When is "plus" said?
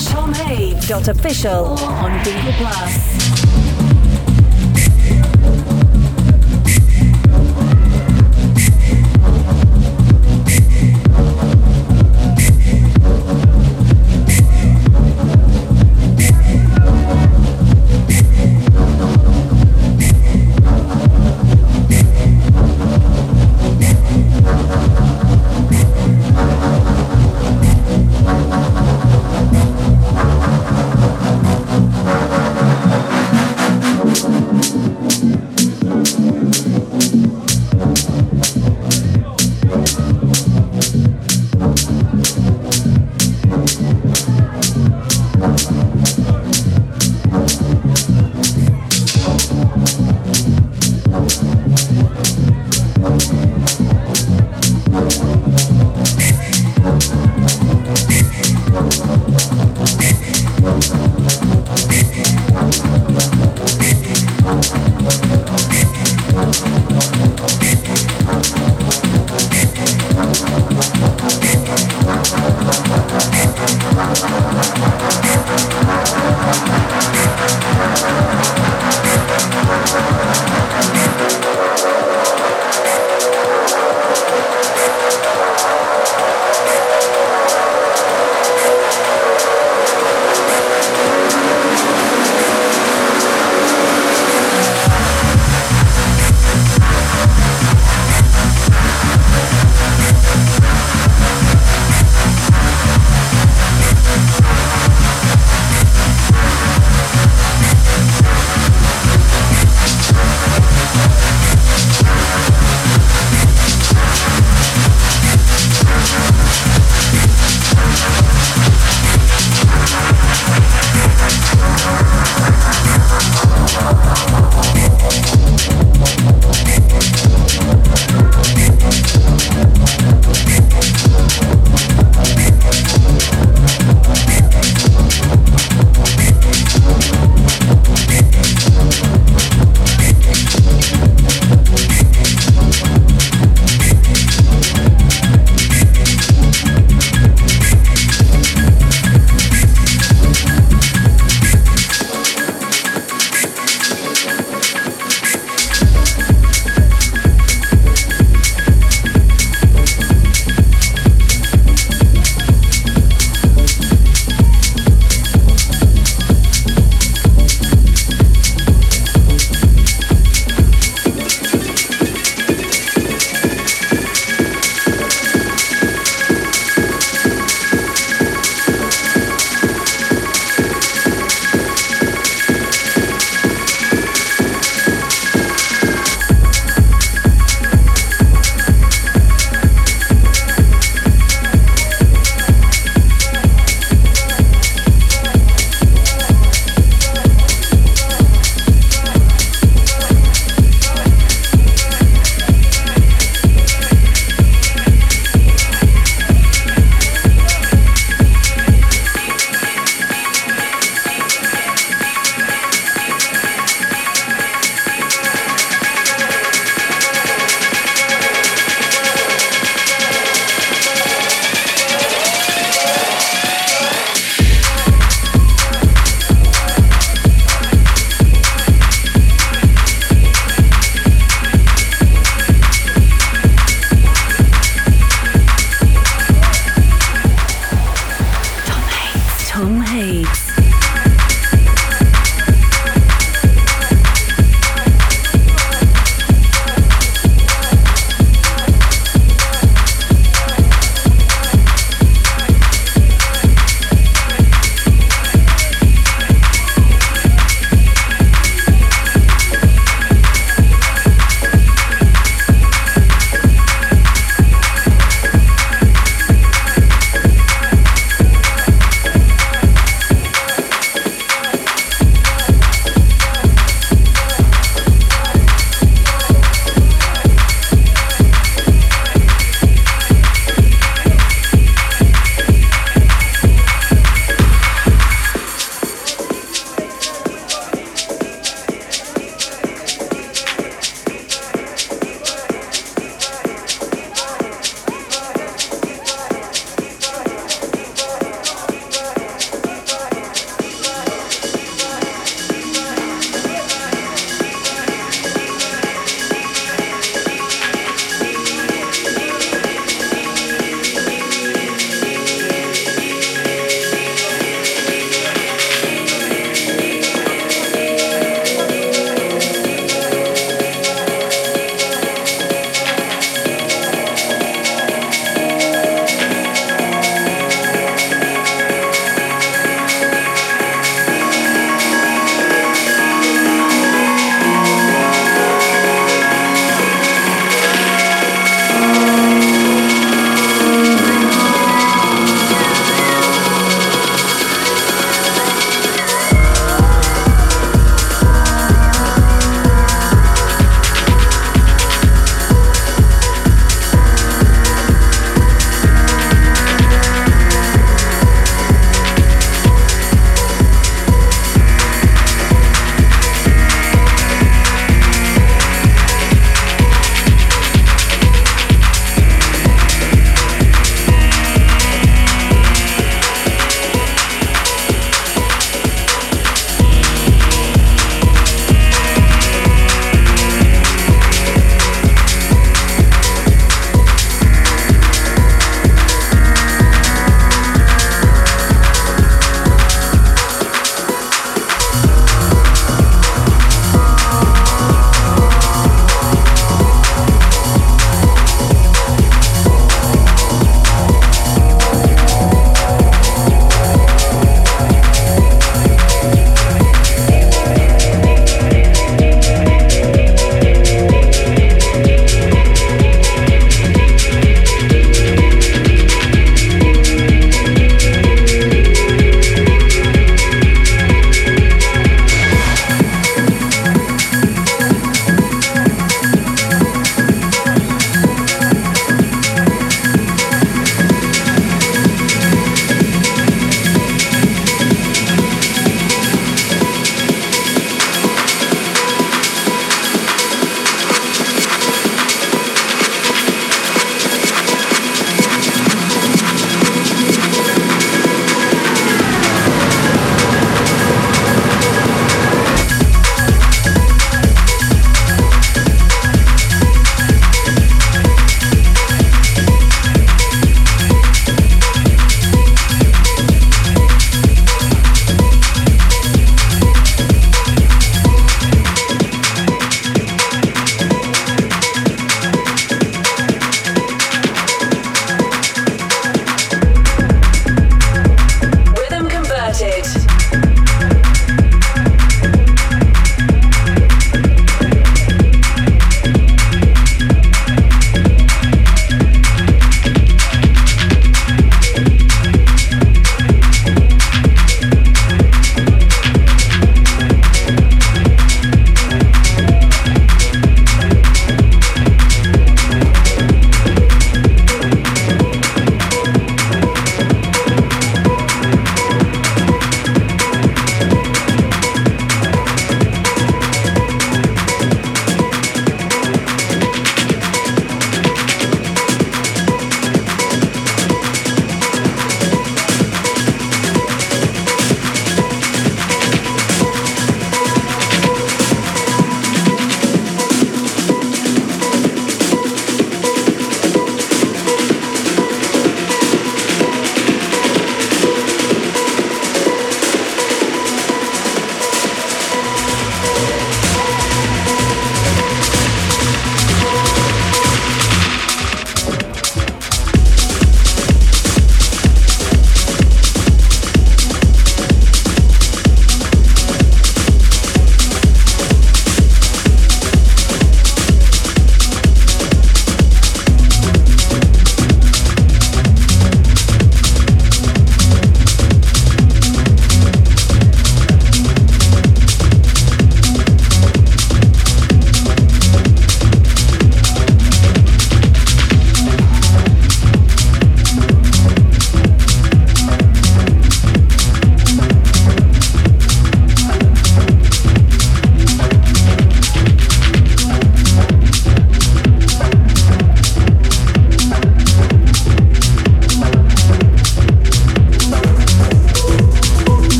2.54-3.13